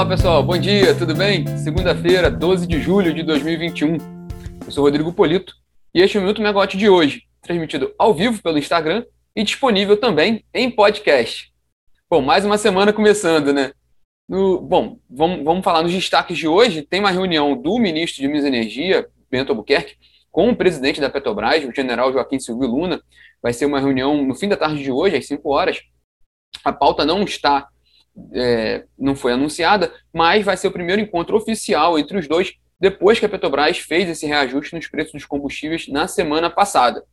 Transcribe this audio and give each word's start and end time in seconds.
Olá 0.00 0.08
pessoal, 0.08 0.42
bom 0.42 0.56
dia, 0.56 0.94
tudo 0.94 1.14
bem? 1.14 1.46
Segunda-feira, 1.58 2.30
12 2.30 2.66
de 2.66 2.80
julho 2.80 3.12
de 3.12 3.22
2021. 3.22 3.98
Eu 4.64 4.72
sou 4.72 4.82
Rodrigo 4.82 5.12
Polito 5.12 5.52
e 5.94 6.00
este 6.00 6.16
é 6.16 6.20
o 6.20 6.22
Minuto 6.22 6.40
Megawatt 6.40 6.74
de 6.74 6.88
hoje, 6.88 7.24
transmitido 7.42 7.94
ao 7.98 8.14
vivo 8.14 8.42
pelo 8.42 8.56
Instagram 8.56 9.04
e 9.36 9.44
disponível 9.44 9.98
também 9.98 10.42
em 10.54 10.70
podcast. 10.70 11.52
Bom, 12.08 12.22
mais 12.22 12.46
uma 12.46 12.56
semana 12.56 12.94
começando, 12.94 13.52
né? 13.52 13.72
No, 14.26 14.58
bom, 14.62 14.98
vamos, 15.06 15.44
vamos 15.44 15.62
falar 15.62 15.82
nos 15.82 15.92
destaques 15.92 16.38
de 16.38 16.48
hoje. 16.48 16.80
Tem 16.80 17.00
uma 17.00 17.10
reunião 17.10 17.54
do 17.54 17.78
ministro 17.78 18.22
de 18.22 18.26
Minas 18.26 18.44
e 18.44 18.48
Energia, 18.48 19.06
Bento 19.30 19.50
Albuquerque, 19.50 19.96
com 20.32 20.48
o 20.48 20.56
presidente 20.56 20.98
da 20.98 21.10
Petrobras, 21.10 21.62
o 21.66 21.74
general 21.74 22.10
Joaquim 22.10 22.40
Silvio 22.40 22.68
Luna. 22.68 23.02
Vai 23.42 23.52
ser 23.52 23.66
uma 23.66 23.78
reunião 23.78 24.24
no 24.24 24.34
fim 24.34 24.48
da 24.48 24.56
tarde 24.56 24.82
de 24.82 24.90
hoje, 24.90 25.16
às 25.16 25.26
5 25.26 25.46
horas. 25.50 25.78
A 26.64 26.72
pauta 26.72 27.04
não 27.04 27.22
está, 27.22 27.68
é, 28.32 28.84
não 28.98 29.14
foi 29.14 29.32
anunciada, 29.32 29.92
mas 30.12 30.44
vai 30.44 30.56
ser 30.56 30.68
o 30.68 30.72
primeiro 30.72 31.00
encontro 31.00 31.36
oficial 31.36 31.98
entre 31.98 32.18
os 32.18 32.28
dois 32.28 32.54
depois 32.78 33.18
que 33.18 33.26
a 33.26 33.28
Petrobras 33.28 33.78
fez 33.78 34.08
esse 34.08 34.26
reajuste 34.26 34.74
nos 34.74 34.88
preços 34.88 35.12
dos 35.12 35.26
combustíveis 35.26 35.86
na 35.88 36.08
semana 36.08 36.48
passada. 36.48 37.04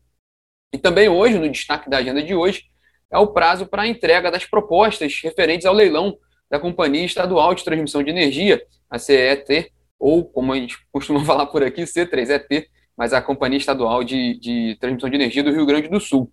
E 0.73 0.77
também 0.77 1.09
hoje, 1.09 1.37
no 1.37 1.49
destaque 1.49 1.89
da 1.89 1.97
agenda 1.97 2.23
de 2.23 2.33
hoje, 2.33 2.65
é 3.11 3.17
o 3.17 3.27
prazo 3.27 3.67
para 3.67 3.83
a 3.83 3.87
entrega 3.87 4.31
das 4.31 4.45
propostas 4.45 5.19
referentes 5.21 5.65
ao 5.65 5.73
leilão 5.73 6.17
da 6.49 6.59
Companhia 6.59 7.05
Estadual 7.05 7.53
de 7.53 7.63
Transmissão 7.63 8.01
de 8.01 8.09
Energia, 8.09 8.61
a 8.89 8.97
CET, 8.97 9.71
ou 9.99 10.25
como 10.25 10.53
a 10.53 10.55
gente 10.55 10.77
costuma 10.91 11.23
falar 11.23 11.47
por 11.47 11.63
aqui, 11.63 11.83
C3ET, 11.83 12.65
mas 12.95 13.13
a 13.13 13.21
Companhia 13.21 13.57
Estadual 13.57 14.03
de, 14.03 14.39
de 14.39 14.77
Transmissão 14.79 15.09
de 15.09 15.15
Energia 15.15 15.43
do 15.43 15.51
Rio 15.51 15.65
Grande 15.65 15.89
do 15.89 15.99
Sul. 15.99 16.31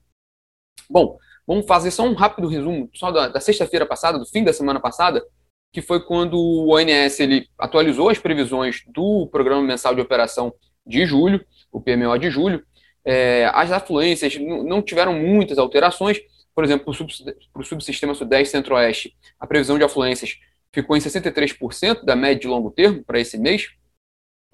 Bom, 0.88 1.18
vamos 1.46 1.66
fazer 1.66 1.90
só 1.90 2.04
um 2.04 2.14
rápido 2.14 2.48
resumo 2.48 2.88
só 2.94 3.10
da, 3.10 3.28
da 3.28 3.40
sexta-feira 3.40 3.86
passada, 3.86 4.18
do 4.18 4.26
fim 4.26 4.42
da 4.42 4.52
semana 4.52 4.80
passada, 4.80 5.24
que 5.72 5.82
foi 5.82 6.00
quando 6.04 6.38
o 6.38 6.74
ONS 6.74 7.20
ele 7.20 7.48
atualizou 7.58 8.08
as 8.08 8.18
previsões 8.18 8.82
do 8.86 9.26
Programa 9.28 9.62
Mensal 9.62 9.94
de 9.94 10.00
Operação 10.00 10.52
de 10.86 11.04
julho, 11.04 11.44
o 11.72 11.80
PMO 11.80 12.16
de 12.18 12.30
julho. 12.30 12.64
É, 13.04 13.50
as 13.52 13.70
afluências 13.72 14.36
não 14.38 14.80
tiveram 14.80 15.12
muitas 15.14 15.58
alterações, 15.58 16.20
por 16.54 16.64
exemplo, 16.64 16.94
para 17.52 17.60
o 17.60 17.64
subsistema 17.64 18.14
Sudeste 18.14 18.52
Centro-Oeste, 18.52 19.16
a 19.38 19.46
previsão 19.46 19.76
de 19.76 19.84
afluências 19.84 20.38
ficou 20.72 20.96
em 20.96 21.00
63% 21.00 22.04
da 22.04 22.14
média 22.14 22.40
de 22.40 22.48
longo 22.48 22.70
termo 22.70 23.02
para 23.04 23.20
esse 23.20 23.36
mês, 23.36 23.68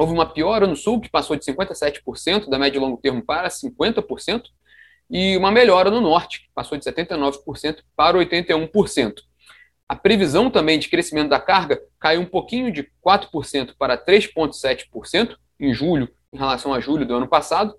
Houve 0.00 0.14
uma 0.14 0.24
piora 0.24 0.66
no 0.66 0.74
Sul, 0.74 0.98
que 0.98 1.10
passou 1.10 1.36
de 1.36 1.44
57% 1.44 2.48
da 2.48 2.58
média 2.58 2.78
e 2.78 2.80
longo 2.80 2.96
termo 2.96 3.22
para 3.22 3.50
50%, 3.50 4.44
e 5.10 5.36
uma 5.36 5.50
melhora 5.50 5.90
no 5.90 6.00
Norte, 6.00 6.42
que 6.42 6.48
passou 6.54 6.78
de 6.78 6.84
79% 6.84 7.78
para 7.96 8.16
81%. 8.16 9.14
A 9.88 9.96
previsão 9.96 10.48
também 10.48 10.78
de 10.78 10.88
crescimento 10.88 11.30
da 11.30 11.40
carga 11.40 11.82
caiu 11.98 12.20
um 12.20 12.26
pouquinho 12.26 12.72
de 12.72 12.88
4% 13.04 13.74
para 13.76 13.98
3,7% 13.98 15.36
em 15.58 15.74
julho, 15.74 16.08
em 16.32 16.38
relação 16.38 16.72
a 16.72 16.78
julho 16.78 17.04
do 17.04 17.14
ano 17.14 17.26
passado. 17.26 17.74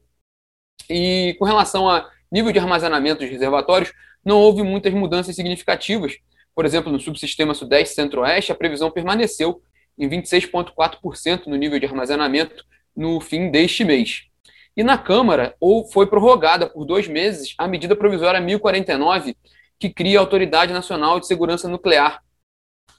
E 0.89 1.35
com 1.39 1.45
relação 1.45 1.89
a 1.89 2.09
nível 2.29 2.51
de 2.51 2.59
armazenamento 2.59 3.21
dos 3.21 3.29
reservatórios, 3.29 3.93
não 4.25 4.37
houve 4.39 4.61
muitas 4.61 4.93
mudanças 4.93 5.35
significativas. 5.35 6.17
Por 6.53 6.65
exemplo, 6.65 6.91
no 6.91 6.99
subsistema 6.99 7.53
Sudeste 7.53 7.95
Centro-Oeste, 7.95 8.51
a 8.51 8.55
previsão 8.55 8.91
permaneceu 8.91 9.61
em 9.97 10.09
26,4% 10.09 11.47
no 11.47 11.55
nível 11.55 11.79
de 11.79 11.85
armazenamento 11.85 12.65
no 12.93 13.21
fim 13.21 13.49
deste 13.49 13.85
mês. 13.85 14.30
E 14.75 14.83
na 14.83 14.97
Câmara, 14.97 15.55
ou 15.59 15.85
foi 15.85 16.07
prorrogada 16.07 16.67
por 16.67 16.85
dois 16.85 17.07
meses 17.07 17.53
a 17.57 17.67
medida 17.67 17.95
provisória 17.95 18.39
1049, 18.39 19.35
que 19.79 19.89
cria 19.89 20.19
a 20.19 20.21
Autoridade 20.21 20.73
Nacional 20.73 21.19
de 21.19 21.27
Segurança 21.27 21.67
Nuclear. 21.67 22.21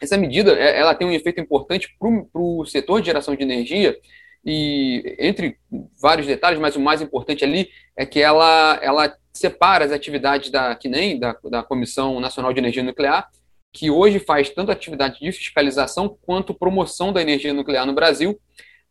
Essa 0.01 0.17
medida 0.17 0.53
é, 0.53 0.79
ela 0.79 0.95
tem 0.95 1.07
um 1.07 1.13
efeito 1.13 1.41
importante 1.41 1.97
para 1.99 2.09
o 2.35 2.65
setor 2.67 3.01
de 3.01 3.07
geração 3.07 3.35
de 3.35 3.43
energia, 3.43 3.97
e 4.45 5.17
entre 5.19 5.57
vários 6.01 6.27
detalhes, 6.27 6.59
mas 6.59 6.75
o 6.75 6.81
mais 6.81 7.01
importante 7.01 7.45
ali 7.45 7.69
é 7.97 8.05
que 8.05 8.21
ela, 8.21 8.79
ela 8.83 9.17
separa 9.33 9.85
as 9.85 9.93
atividades 9.93 10.51
da 10.51 10.77
CNEM, 10.77 11.19
da, 11.19 11.37
da 11.45 11.63
Comissão 11.63 12.19
Nacional 12.19 12.53
de 12.53 12.59
Energia 12.59 12.83
Nuclear, 12.83 13.29
que 13.73 13.91
hoje 13.91 14.19
faz 14.19 14.51
tanto 14.51 14.71
atividade 14.71 15.21
de 15.21 15.33
fiscalização 15.33 16.19
quanto 16.23 16.53
promoção 16.53 17.13
da 17.13 17.23
energia 17.23 17.55
nuclear 17.55 17.87
no 17.87 17.95
Brasil. 17.95 18.39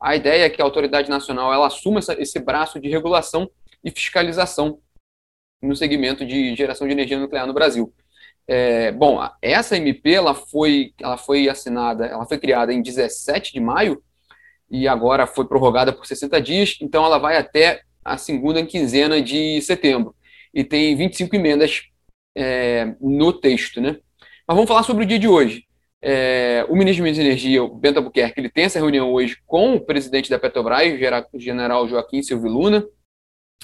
A 0.01 0.16
ideia 0.16 0.45
é 0.45 0.50
que 0.50 0.62
a 0.62 0.66
autoridade 0.66 1.09
nacional 1.09 1.53
ela 1.53 1.67
assuma 1.67 2.00
essa, 2.00 2.19
esse 2.19 2.39
braço 2.39 2.79
de 2.79 2.89
regulação 2.89 3.50
e 3.84 3.91
fiscalização 3.91 4.79
no 5.62 5.75
segmento 5.75 6.25
de 6.25 6.56
geração 6.56 6.88
de 6.88 6.94
energia 6.94 7.19
nuclear 7.19 7.45
no 7.45 7.53
Brasil. 7.53 7.94
É, 8.47 8.91
bom, 8.91 9.19
essa 9.41 9.78
MP 9.78 10.13
ela 10.13 10.34
foi, 10.34 10.94
ela 11.00 11.17
foi 11.17 11.47
assinada, 11.47 12.06
ela 12.06 12.25
foi 12.25 12.40
criada 12.40 12.73
em 12.73 12.81
17 12.81 13.53
de 13.53 13.59
maio 13.59 14.01
e 14.69 14.88
agora 14.88 15.28
foi 15.28 15.47
prorrogada 15.47 15.94
por 15.94 16.07
60 16.07 16.41
dias, 16.41 16.78
então 16.81 17.06
ela 17.06 17.19
vai 17.19 17.38
até 17.38 17.81
a 18.03 18.17
segunda 18.17 18.66
quinzena 18.66 19.22
de 19.22 19.61
setembro 19.61 20.16
e 20.53 20.63
tem 20.63 20.95
25 20.95 21.35
emendas 21.35 21.84
é, 22.35 22.95
no 23.00 23.31
texto, 23.31 23.79
né? 23.79 23.97
Mas 24.47 24.56
vamos 24.56 24.67
falar 24.67 24.84
sobre 24.84 25.03
o 25.03 25.07
dia 25.07 25.19
de 25.19 25.28
hoje. 25.28 25.66
É, 26.01 26.66
o 26.67 26.75
ministro 26.75 27.06
de 27.12 27.22
Energia, 27.22 27.63
o 27.63 27.75
Bento 27.75 27.97
Albuquerque, 27.97 28.39
ele 28.39 28.50
tem 28.50 28.63
essa 28.66 28.79
reunião 28.79 29.12
hoje 29.13 29.38
com 29.45 29.75
o 29.75 29.81
presidente 29.81 30.29
da 30.29 30.39
Petrobras, 30.39 30.91
o 31.31 31.39
general 31.39 31.88
Joaquim 31.88 32.23
Silvio 32.23 32.50
Luna. 32.50 32.85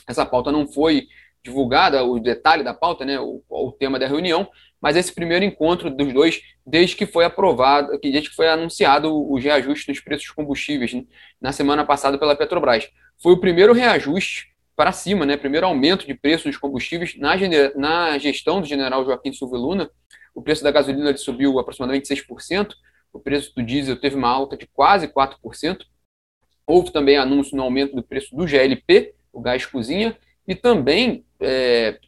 Essa 0.08 0.26
pauta 0.26 0.52
não 0.52 0.68
foi 0.68 1.08
divulgada, 1.44 2.04
o 2.04 2.20
detalhe 2.20 2.64
da 2.64 2.74
pauta, 2.74 3.06
né, 3.06 3.20
o, 3.20 3.42
o 3.50 3.72
tema 3.72 3.98
da 3.98 4.08
reunião, 4.08 4.48
mas 4.82 4.96
esse 4.96 5.14
primeiro 5.14 5.44
encontro 5.44 5.90
dos 5.90 6.14
dois, 6.14 6.42
desde 6.66 6.96
que 6.96 7.06
foi 7.06 7.26
aprovado, 7.26 7.98
desde 8.00 8.30
que 8.30 8.36
foi 8.36 8.48
anunciado 8.48 9.14
o, 9.14 9.38
reajuste 9.40 9.90
nos 9.90 10.00
preços 10.00 10.26
dos 10.26 10.36
combustíveis 10.36 10.94
né, 10.94 11.04
na 11.42 11.52
semana 11.52 11.86
passada 11.86 12.18
pela 12.18 12.36
Petrobras. 12.36 12.88
Foi 13.22 13.34
o 13.34 13.40
primeiro 13.40 13.74
reajuste 13.74 14.54
para 14.76 14.92
cima, 14.92 15.26
né, 15.26 15.38
primeiro 15.38 15.66
aumento 15.66 16.06
de 16.06 16.14
preços 16.14 16.52
dos 16.52 16.58
combustíveis 16.58 17.18
na, 17.18 17.34
na 17.76 18.18
gestão 18.20 18.62
do 18.62 18.68
general 18.68 19.04
Joaquim 19.04 19.34
Silvio 19.34 19.58
Luna, 19.58 19.90
o 20.38 20.42
preço 20.44 20.64
da 20.64 20.70
gasolina 20.70 21.10
ele 21.10 21.18
subiu 21.18 21.58
aproximadamente 21.58 22.14
6%, 22.14 22.76
o 23.12 23.20
preço 23.20 23.56
do 23.56 23.64
diesel 23.64 24.00
teve 24.00 24.16
uma 24.16 24.30
alta 24.30 24.56
de 24.56 24.68
quase 24.68 25.08
4%. 25.08 25.80
Houve 26.64 26.92
também 26.92 27.18
anúncio 27.18 27.58
no 27.58 27.64
aumento 27.64 27.96
do 27.96 28.04
preço 28.04 28.36
do 28.36 28.46
GLP, 28.46 29.16
o 29.34 29.42
gás 29.42 29.66
cozinha, 29.66 30.16
e 30.48 30.54
também, 30.54 31.26
é, 31.40 32.00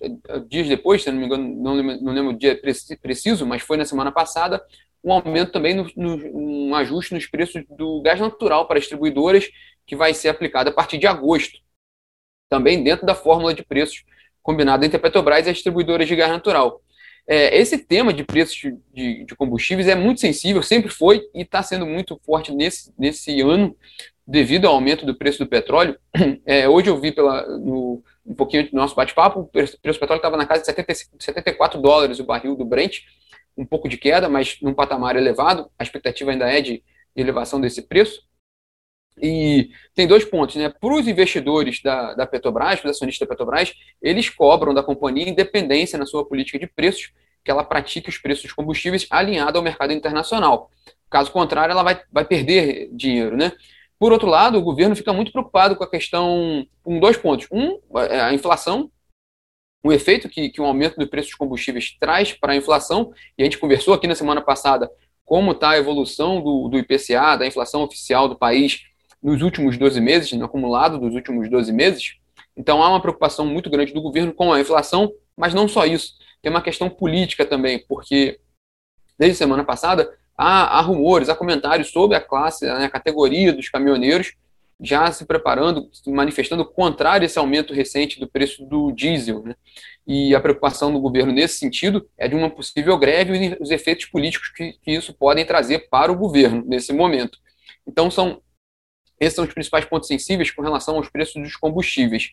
dias 0.47 0.67
depois, 0.67 1.01
se 1.01 1.09
não 1.09 1.17
me 1.17 1.25
engano, 1.25 1.55
não 1.55 1.73
lembro, 1.73 2.03
não 2.03 2.13
lembro 2.13 2.29
o 2.33 2.37
dia 2.37 2.55
preciso, 3.01 3.47
mas 3.47 3.63
foi 3.63 3.77
na 3.77 3.85
semana 3.85 4.11
passada, 4.11 4.63
um 5.03 5.11
aumento 5.11 5.51
também, 5.51 5.73
no, 5.73 5.89
no, 5.95 6.69
um 6.69 6.75
ajuste 6.75 7.15
nos 7.15 7.25
preços 7.25 7.63
do 7.67 7.99
gás 8.03 8.19
natural 8.19 8.67
para 8.67 8.79
distribuidoras, 8.79 9.49
que 9.87 9.95
vai 9.95 10.13
ser 10.13 10.29
aplicado 10.29 10.69
a 10.69 10.73
partir 10.73 10.99
de 10.99 11.07
agosto, 11.07 11.57
também 12.47 12.83
dentro 12.83 13.07
da 13.07 13.15
fórmula 13.15 13.55
de 13.55 13.63
preços 13.63 14.03
combinada 14.43 14.85
entre 14.85 14.97
a 14.97 14.99
Petrobras 14.99 15.47
e 15.47 15.49
as 15.49 15.55
distribuidoras 15.55 16.07
de 16.07 16.15
gás 16.15 16.29
natural. 16.29 16.79
É, 17.31 17.55
esse 17.55 17.77
tema 17.77 18.11
de 18.11 18.23
preços 18.23 18.55
de, 18.55 19.23
de, 19.23 19.35
combustíveis 19.35 19.87
é 19.87 19.93
muito 19.93 20.19
sensível, 20.19 20.63
sempre 20.63 20.89
foi 20.89 21.21
e 21.31 21.43
está 21.43 21.61
sendo 21.61 21.85
muito 21.85 22.19
forte 22.25 22.51
nesse, 22.51 22.91
nesse 22.97 23.39
ano, 23.41 23.77
devido 24.25 24.65
ao 24.65 24.73
aumento 24.73 25.05
do 25.05 25.13
preço 25.13 25.37
do 25.37 25.47
petróleo. 25.47 25.95
É, 26.43 26.67
hoje 26.67 26.89
eu 26.89 26.99
vi 26.99 27.11
pela, 27.11 27.45
no, 27.59 28.01
um 28.25 28.33
pouquinho 28.33 28.67
do 28.71 28.75
nosso 28.75 28.95
bate-papo, 28.95 29.41
o 29.41 29.45
preço, 29.45 29.73
do 29.73 29.79
petróleo 29.81 30.15
estava 30.15 30.35
na 30.35 30.47
casa 30.47 30.61
de 30.61 30.65
70, 30.65 30.93
74 31.19 31.79
dólares 31.79 32.19
o 32.19 32.23
barril 32.23 32.55
do 32.55 32.65
Brent, 32.65 33.01
um 33.55 33.63
pouco 33.65 33.87
de 33.87 33.97
queda, 33.97 34.27
mas 34.27 34.57
num 34.59 34.73
patamar 34.73 35.15
elevado. 35.15 35.69
A 35.77 35.83
expectativa 35.83 36.31
ainda 36.31 36.51
é 36.51 36.59
de, 36.61 36.83
de 37.15 37.21
elevação 37.21 37.61
desse 37.61 37.83
preço. 37.83 38.23
E 39.21 39.69
tem 39.93 40.07
dois 40.07 40.23
pontos, 40.23 40.55
né? 40.55 40.69
Para 40.69 40.93
os 40.93 41.07
investidores 41.07 41.81
da, 41.81 42.13
da 42.13 42.25
Petrobras, 42.25 42.79
os 42.79 42.91
acionistas 42.91 43.27
da 43.27 43.31
Petrobras, 43.31 43.73
eles 44.01 44.29
cobram 44.29 44.73
da 44.73 44.83
companhia 44.83 45.29
independência 45.29 45.99
na 45.99 46.05
sua 46.05 46.25
política 46.25 46.57
de 46.57 46.67
preços, 46.67 47.11
que 47.43 47.51
ela 47.51 47.63
pratique 47.63 48.09
os 48.09 48.17
preços 48.17 48.43
dos 48.43 48.53
combustíveis 48.53 49.05
alinhado 49.09 49.57
ao 49.57 49.63
mercado 49.63 49.93
internacional. 49.93 50.71
Caso 51.09 51.31
contrário, 51.31 51.71
ela 51.71 51.83
vai, 51.83 52.01
vai 52.11 52.25
perder 52.25 52.89
dinheiro, 52.93 53.35
né? 53.35 53.51
Por 53.97 54.13
outro 54.13 54.29
lado, 54.29 54.57
o 54.57 54.61
governo 54.61 54.95
fica 54.95 55.11
muito 55.11 55.31
preocupado 55.31 55.75
com 55.75 55.83
a 55.83 55.89
questão, 55.89 56.65
com 56.81 56.99
dois 56.99 57.17
pontos. 57.17 57.47
Um, 57.51 57.79
é 58.09 58.21
a 58.21 58.33
inflação, 58.33 58.89
o 59.83 59.91
efeito 59.91 60.29
que, 60.29 60.49
que 60.49 60.61
o 60.61 60.65
aumento 60.65 60.97
do 60.97 61.07
preço 61.07 61.29
dos 61.29 61.37
combustíveis 61.37 61.97
traz 61.99 62.33
para 62.33 62.53
a 62.53 62.55
inflação, 62.55 63.11
e 63.37 63.41
a 63.41 63.45
gente 63.45 63.57
conversou 63.57 63.93
aqui 63.93 64.07
na 64.07 64.15
semana 64.15 64.41
passada 64.41 64.89
como 65.25 65.51
está 65.51 65.71
a 65.71 65.77
evolução 65.77 66.41
do, 66.41 66.67
do 66.69 66.79
IPCA, 66.79 67.37
da 67.37 67.45
inflação 67.45 67.83
oficial 67.83 68.27
do 68.27 68.35
país, 68.35 68.81
nos 69.21 69.41
últimos 69.41 69.77
12 69.77 69.99
meses, 69.99 70.31
no 70.33 70.45
acumulado 70.45 70.97
dos 70.97 71.13
últimos 71.13 71.49
12 71.49 71.71
meses. 71.71 72.15
Então 72.55 72.81
há 72.83 72.89
uma 72.89 73.01
preocupação 73.01 73.45
muito 73.45 73.69
grande 73.69 73.93
do 73.93 74.01
governo 74.01 74.33
com 74.33 74.51
a 74.51 74.59
inflação, 74.59 75.11
mas 75.35 75.53
não 75.53 75.67
só 75.67 75.85
isso. 75.85 76.13
Tem 76.41 76.49
uma 76.49 76.61
questão 76.61 76.89
política 76.89 77.45
também, 77.45 77.83
porque 77.87 78.39
desde 79.17 79.37
semana 79.37 79.63
passada 79.63 80.09
há, 80.37 80.77
há 80.77 80.81
rumores, 80.81 81.29
há 81.29 81.35
comentários 81.35 81.89
sobre 81.89 82.15
a 82.15 82.21
classe, 82.21 82.65
né, 82.65 82.85
a 82.85 82.89
categoria 82.89 83.51
dos 83.51 83.69
caminhoneiros, 83.69 84.33
já 84.81 85.11
se 85.11 85.25
preparando, 85.25 85.89
se 85.91 86.09
manifestando 86.09 86.63
contrário 86.65 87.23
a 87.23 87.25
esse 87.25 87.37
aumento 87.37 87.73
recente 87.73 88.17
do 88.19 88.29
preço 88.29 88.65
do 88.65 88.93
diesel. 88.93 89.43
Né? 89.43 89.55
E 90.07 90.33
a 90.33 90.39
preocupação 90.39 90.91
do 90.93 91.01
governo 91.01 91.33
nesse 91.33 91.57
sentido 91.57 92.07
é 92.17 92.27
de 92.27 92.35
uma 92.35 92.49
possível 92.49 92.97
greve 92.97 93.37
e 93.37 93.57
os 93.59 93.71
efeitos 93.71 94.05
políticos 94.05 94.49
que, 94.49 94.73
que 94.81 94.91
isso 94.91 95.13
podem 95.13 95.45
trazer 95.45 95.89
para 95.89 96.11
o 96.11 96.15
governo 96.15 96.63
nesse 96.65 96.93
momento. 96.93 97.37
Então, 97.85 98.09
são, 98.09 98.41
esses 99.19 99.35
são 99.35 99.45
os 99.45 99.53
principais 99.53 99.85
pontos 99.85 100.07
sensíveis 100.07 100.51
com 100.51 100.61
relação 100.61 100.95
aos 100.95 101.09
preços 101.09 101.41
dos 101.41 101.55
combustíveis. 101.55 102.31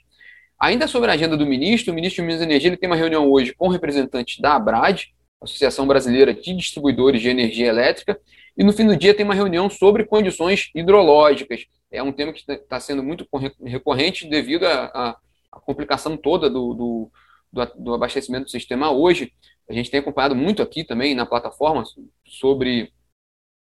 Ainda 0.58 0.86
sobre 0.86 1.10
a 1.10 1.14
agenda 1.14 1.36
do 1.36 1.46
ministro, 1.46 1.92
o 1.92 1.94
ministro 1.94 2.22
de 2.22 2.26
Minas 2.26 2.40
e 2.40 2.44
Energia 2.44 2.68
ele 2.70 2.76
tem 2.76 2.88
uma 2.88 2.96
reunião 2.96 3.30
hoje 3.30 3.54
com 3.54 3.68
representantes 3.68 4.40
da 4.40 4.54
ABRAD, 4.54 5.14
Associação 5.40 5.86
Brasileira 5.86 6.32
de 6.32 6.54
Distribuidores 6.54 7.20
de 7.20 7.28
Energia 7.28 7.66
Elétrica, 7.66 8.18
e 8.56 8.64
no 8.64 8.72
fim 8.72 8.86
do 8.86 8.96
dia 8.96 9.14
tem 9.14 9.24
uma 9.24 9.34
reunião 9.34 9.68
sobre 9.68 10.04
condições 10.04 10.70
hidrológicas. 10.74 11.66
É 11.90 12.02
um 12.02 12.12
tema 12.12 12.32
que 12.32 12.50
está 12.50 12.80
sendo 12.80 13.02
muito 13.02 13.26
recorrente 13.62 14.26
devido 14.28 14.64
à, 14.64 15.16
complicação 15.64 16.16
toda 16.16 16.48
do, 16.48 16.72
do, 16.72 17.10
do, 17.52 17.66
do, 17.76 17.94
abastecimento 17.94 18.44
do 18.44 18.50
sistema 18.50 18.90
hoje. 18.90 19.32
A 19.68 19.74
gente 19.74 19.90
tem 19.90 20.00
acompanhado 20.00 20.34
muito 20.34 20.62
aqui 20.62 20.84
também 20.84 21.14
na 21.14 21.26
plataforma 21.26 21.84
sobre 22.24 22.92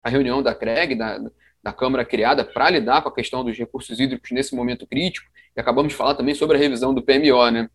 a 0.03 0.09
reunião 0.09 0.43
da 0.43 0.55
CREG, 0.55 0.95
da, 0.95 1.19
da 1.63 1.73
Câmara 1.73 2.05
criada 2.05 2.45
para 2.45 2.71
lidar 2.71 3.03
com 3.03 3.09
a 3.09 3.15
questão 3.15 3.45
dos 3.45 3.57
recursos 3.57 3.99
hídricos 3.99 4.31
nesse 4.31 4.55
momento 4.55 4.87
crítico. 4.87 5.29
E 5.57 5.61
acabamos 5.61 5.93
de 5.93 5.97
falar 5.97 6.15
também 6.15 6.35
sobre 6.35 6.57
a 6.57 6.61
revisão 6.61 6.95
do 6.95 7.03
PMO. 7.03 7.51
Né? 7.51 7.69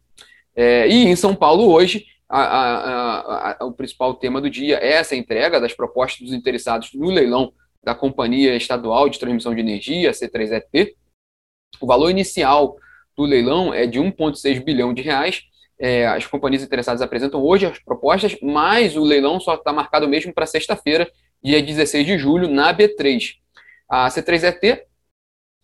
É, 0.56 0.88
e 0.88 1.06
em 1.06 1.16
São 1.16 1.36
Paulo 1.36 1.70
hoje 1.72 2.06
a, 2.30 2.42
a, 2.42 3.58
a, 3.60 3.66
o 3.66 3.72
principal 3.72 4.14
tema 4.16 4.42
do 4.42 4.50
dia 4.50 4.78
é 4.78 4.94
essa 4.94 5.16
entrega 5.16 5.60
das 5.60 5.74
propostas 5.74 6.22
dos 6.22 6.34
interessados 6.34 6.92
no 6.94 7.10
leilão 7.10 7.54
da 7.84 7.94
Companhia 7.94 8.56
Estadual 8.56 9.10
de 9.10 9.20
Transmissão 9.20 9.54
de 9.54 9.62
Energia, 9.62 10.12
C3ET. 10.12 10.94
O 11.82 11.86
valor 11.86 12.10
inicial 12.10 12.78
do 13.16 13.24
leilão 13.24 13.74
é 13.74 13.86
de 13.86 14.00
1,6 14.00 14.64
bilhão 14.64 14.94
de 14.94 15.02
reais. 15.02 15.44
É, 15.78 16.08
as 16.08 16.26
companhias 16.26 16.64
interessadas 16.64 17.02
apresentam 17.02 17.44
hoje 17.44 17.66
as 17.66 17.78
propostas, 17.80 18.38
mas 18.42 18.96
o 18.96 19.04
leilão 19.04 19.40
só 19.40 19.56
está 19.56 19.74
marcado 19.74 20.08
mesmo 20.08 20.34
para 20.34 20.46
sexta-feira, 20.46 21.12
dia 21.44 21.62
16 21.62 22.06
de 22.06 22.18
julho, 22.18 22.48
na 22.48 22.74
B3. 22.74 23.43
A 23.90 24.08
C3ET 24.08 24.82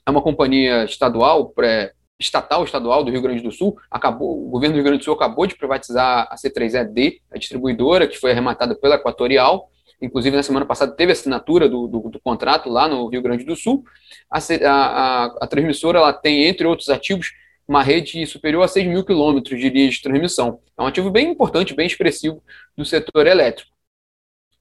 é 0.06 0.12
uma 0.12 0.22
companhia 0.22 0.84
estadual 0.86 1.50
pré, 1.50 1.94
estatal 2.20 2.64
estadual 2.64 3.04
do 3.04 3.12
Rio 3.12 3.22
Grande 3.22 3.42
do 3.42 3.52
Sul, 3.52 3.78
acabou, 3.90 4.46
o 4.46 4.50
governo 4.50 4.74
do 4.74 4.78
Rio 4.78 4.84
Grande 4.84 5.00
do 5.00 5.06
Sul 5.06 5.14
acabou 5.14 5.48
de 5.48 5.56
privatizar 5.56 6.28
a 6.30 6.36
C3ED, 6.36 7.22
a 7.32 7.38
distribuidora, 7.38 8.08
que 8.08 8.18
foi 8.18 8.32
arrematada 8.32 8.76
pela 8.76 8.96
Equatorial, 8.96 9.72
inclusive 10.02 10.36
na 10.36 10.44
semana 10.44 10.66
passada 10.66 10.92
teve 10.92 11.12
assinatura 11.12 11.70
do, 11.70 11.88
do, 11.88 12.10
do 12.10 12.20
contrato 12.20 12.70
lá 12.70 12.88
no 12.88 13.08
Rio 13.08 13.22
Grande 13.22 13.46
do 13.46 13.56
Sul. 13.56 13.84
A, 14.30 14.40
a, 14.40 15.26
a, 15.42 15.48
transmissora 15.48 16.00
ela 16.00 16.14
tem, 16.14 16.46
entre 16.46 16.68
outros 16.68 16.90
ativos, 16.90 17.32
uma 17.68 17.84
rede 17.84 18.26
superior 18.26 18.64
a 18.64 18.68
6 18.68 18.88
mil 18.88 19.06
quilômetros 19.06 19.60
de 19.60 19.70
linhas 19.70 19.96
de 19.96 20.02
transmissão. 20.02 20.60
É 20.78 20.82
um 20.82 20.88
ativo 20.88 21.12
bem 21.12 21.30
importante, 21.30 21.76
bem 21.76 21.88
expressivo 21.88 22.44
do 22.76 22.84
setor 22.84 23.28
elétrico. 23.28 23.72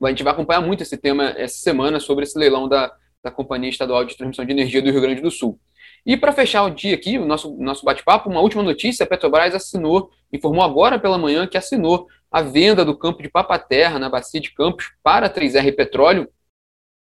A 0.02 0.08
gente 0.10 0.22
vai 0.22 0.32
acompanhar 0.32 0.60
muito 0.60 0.82
esse 0.82 0.96
tema 0.96 1.31
essa 1.37 1.56
semana 1.56 1.99
sobre 1.99 2.25
esse 2.25 2.38
leilão 2.38 2.69
da, 2.69 2.93
da 3.29 3.31
Companhia 3.31 3.69
Estadual 3.69 4.05
de 4.05 4.17
Transmissão 4.17 4.45
de 4.45 4.53
Energia 4.53 4.83
do 4.83 4.91
Rio 4.91 5.01
Grande 5.01 5.21
do 5.21 5.31
Sul. 5.31 5.59
E 6.05 6.17
para 6.17 6.33
fechar 6.33 6.65
o 6.65 6.71
dia 6.71 6.95
aqui, 6.95 7.19
o 7.19 7.25
nosso, 7.25 7.55
nosso 7.59 7.85
bate-papo, 7.85 8.31
uma 8.31 8.41
última 8.41 8.63
notícia: 8.63 9.05
a 9.05 9.07
Petrobras 9.07 9.55
assinou, 9.55 10.11
informou 10.33 10.65
agora 10.65 10.99
pela 10.99 11.19
manhã 11.19 11.47
que 11.47 11.59
assinou 11.59 12.07
a 12.31 12.43
venda 12.43 12.85
do 12.85 12.97
campo 12.97 13.23
de 13.23 13.29
Papaterra, 13.29 13.99
na 13.99 14.09
Bacia 14.09 14.41
de 14.41 14.53
Campos, 14.53 14.93
para 15.03 15.27
a 15.27 15.31
3R 15.31 15.75
Petróleo, 15.75 16.29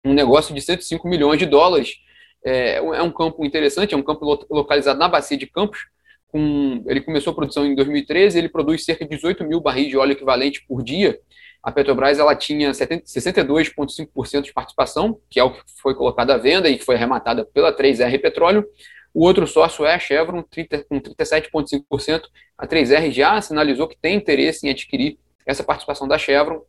um 0.04 0.12
negócio 0.12 0.54
de 0.54 0.60
105 0.60 1.08
milhões 1.08 1.38
de 1.38 1.46
dólares. 1.46 1.96
É, 2.44 2.76
é 2.76 3.02
um 3.02 3.10
campo 3.10 3.44
interessante, 3.44 3.94
é 3.94 3.96
um 3.96 4.02
campo 4.02 4.24
localizado 4.50 4.98
na 4.98 5.08
Bacia 5.08 5.36
de 5.36 5.46
Campos. 5.46 5.86
Com, 6.28 6.82
ele 6.86 7.00
começou 7.00 7.32
a 7.32 7.34
produção 7.34 7.64
em 7.64 7.74
2013, 7.74 8.38
ele 8.38 8.48
produz 8.48 8.84
cerca 8.84 9.04
de 9.04 9.14
18 9.14 9.44
mil 9.44 9.60
barris 9.60 9.88
de 9.88 9.96
óleo 9.96 10.12
equivalente 10.12 10.64
por 10.66 10.82
dia 10.82 11.18
a 11.64 11.72
Petrobras 11.72 12.18
ela 12.18 12.36
tinha 12.36 12.72
62,5% 12.72 14.42
de 14.42 14.52
participação, 14.52 15.18
que 15.30 15.40
é 15.40 15.44
o 15.44 15.50
que 15.50 15.62
foi 15.80 15.94
colocado 15.94 16.30
à 16.30 16.36
venda 16.36 16.68
e 16.68 16.76
que 16.76 16.84
foi 16.84 16.94
arrematada 16.94 17.42
pela 17.42 17.74
3R 17.74 18.20
Petróleo. 18.20 18.68
O 19.14 19.24
outro 19.24 19.46
sócio 19.46 19.86
é 19.86 19.94
a 19.94 19.98
Chevron, 19.98 20.42
30, 20.42 20.84
com 20.84 21.00
37,5%. 21.00 22.24
A 22.58 22.66
3R 22.66 23.10
já 23.10 23.40
sinalizou 23.40 23.88
que 23.88 23.96
tem 23.96 24.14
interesse 24.14 24.66
em 24.66 24.70
adquirir 24.70 25.18
essa 25.46 25.64
participação 25.64 26.06
da 26.06 26.18
Chevron, 26.18 26.62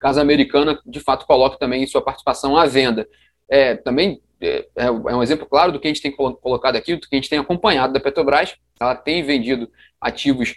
caso 0.00 0.18
a 0.18 0.22
americana 0.22 0.80
de 0.86 1.00
fato 1.00 1.26
coloque 1.26 1.58
também 1.58 1.86
sua 1.86 2.00
participação 2.00 2.56
à 2.56 2.64
venda. 2.64 3.06
É, 3.46 3.76
também 3.76 4.22
é, 4.40 4.66
é, 4.76 4.90
um 4.90 5.22
exemplo 5.22 5.44
claro 5.44 5.72
do 5.72 5.78
que 5.78 5.88
a 5.88 5.90
gente 5.90 6.00
tem 6.00 6.12
colocado 6.12 6.76
aqui, 6.76 6.96
do 6.96 7.06
que 7.06 7.14
a 7.14 7.18
gente 7.18 7.28
tem 7.28 7.38
acompanhado 7.38 7.92
da 7.92 8.00
Petrobras. 8.00 8.56
Ela 8.80 8.94
tem 8.94 9.22
vendido 9.22 9.70
ativos 10.00 10.56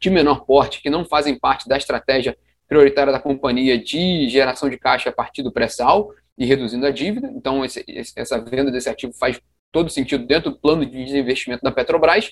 de 0.00 0.08
menor 0.08 0.46
porte 0.46 0.80
que 0.80 0.88
não 0.88 1.04
fazem 1.04 1.38
parte 1.38 1.68
da 1.68 1.76
estratégia 1.76 2.34
prioritária 2.72 3.12
da 3.12 3.20
companhia 3.20 3.76
de 3.76 4.30
geração 4.30 4.70
de 4.70 4.78
caixa 4.78 5.10
a 5.10 5.12
partir 5.12 5.42
do 5.42 5.52
pré-sal 5.52 6.10
e 6.38 6.46
reduzindo 6.46 6.86
a 6.86 6.90
dívida. 6.90 7.30
Então, 7.36 7.62
esse, 7.62 7.84
essa 8.16 8.40
venda 8.40 8.70
desse 8.70 8.88
ativo 8.88 9.12
faz 9.12 9.38
todo 9.70 9.90
sentido 9.90 10.26
dentro 10.26 10.50
do 10.50 10.58
plano 10.58 10.86
de 10.86 11.04
desinvestimento 11.04 11.62
da 11.62 11.70
Petrobras. 11.70 12.30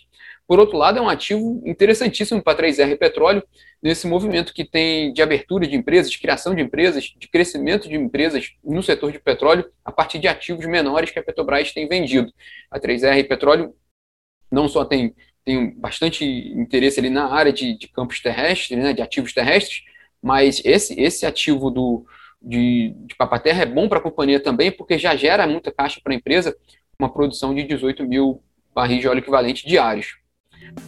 Por 0.48 0.58
outro 0.58 0.78
lado, 0.78 0.98
é 0.98 1.02
um 1.02 1.10
ativo 1.10 1.62
interessantíssimo 1.66 2.42
para 2.42 2.54
a 2.54 2.62
3R 2.62 2.96
Petróleo, 2.96 3.42
nesse 3.82 4.06
movimento 4.06 4.54
que 4.54 4.64
tem 4.64 5.12
de 5.12 5.20
abertura 5.20 5.66
de 5.66 5.76
empresas, 5.76 6.10
de 6.10 6.18
criação 6.18 6.54
de 6.54 6.62
empresas, 6.62 7.12
de 7.14 7.28
crescimento 7.28 7.86
de 7.86 7.96
empresas 7.96 8.50
no 8.64 8.82
setor 8.82 9.12
de 9.12 9.18
petróleo, 9.18 9.70
a 9.84 9.92
partir 9.92 10.18
de 10.18 10.26
ativos 10.26 10.64
menores 10.64 11.10
que 11.10 11.18
a 11.18 11.22
Petrobras 11.22 11.70
tem 11.70 11.86
vendido. 11.86 12.32
A 12.70 12.80
3R 12.80 13.28
Petróleo 13.28 13.74
não 14.50 14.70
só 14.70 14.86
tem, 14.86 15.14
tem 15.44 15.70
bastante 15.78 16.24
interesse 16.24 16.98
ali 16.98 17.10
na 17.10 17.30
área 17.30 17.52
de, 17.52 17.76
de 17.76 17.88
campos 17.88 18.20
terrestres, 18.20 18.78
né, 18.78 18.94
de 18.94 19.02
ativos 19.02 19.34
terrestres, 19.34 19.82
mas 20.22 20.60
esse, 20.64 20.98
esse 21.00 21.24
ativo 21.24 21.70
do, 21.70 22.04
de, 22.40 22.94
de 23.06 23.14
Papaterra 23.16 23.62
é 23.62 23.66
bom 23.66 23.88
para 23.88 23.98
a 23.98 24.02
companhia 24.02 24.40
também, 24.40 24.70
porque 24.70 24.98
já 24.98 25.14
gera 25.16 25.46
muita 25.46 25.72
caixa 25.72 26.00
para 26.02 26.12
a 26.12 26.16
empresa, 26.16 26.56
uma 26.98 27.12
produção 27.12 27.54
de 27.54 27.62
18 27.64 28.04
mil 28.04 28.42
barris 28.74 29.00
de 29.00 29.08
óleo 29.08 29.18
equivalente 29.18 29.66
diários. 29.66 30.18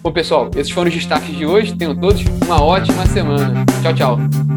Bom, 0.02 0.12
pessoal, 0.12 0.50
esses 0.55 0.70
foram 0.70 0.88
os 0.88 0.94
destaques 0.94 1.37
de 1.37 1.46
hoje. 1.46 1.76
Tenham 1.76 1.99
todos 1.99 2.23
uma 2.44 2.62
ótima 2.62 3.06
semana. 3.06 3.64
Tchau, 3.82 3.94
tchau. 3.94 4.52